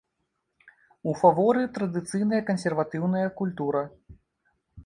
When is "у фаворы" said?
1.11-1.67